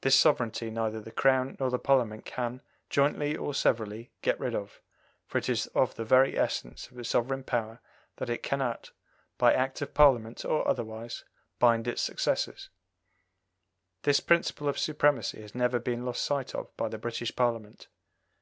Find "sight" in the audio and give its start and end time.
16.24-16.54